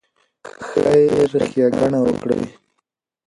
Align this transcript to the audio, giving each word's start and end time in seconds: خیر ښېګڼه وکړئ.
خیر 0.67 1.31
ښېګڼه 1.49 1.99
وکړئ. 2.05 2.43